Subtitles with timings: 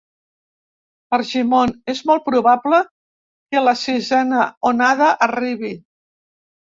[1.17, 5.71] Argimon: “És molt probable que la sisena onada arribi”